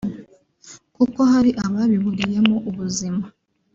kuko 0.95 1.19
hari 1.31 1.49
ababiburiyemo 1.65 2.55
ubuzima 2.69 3.23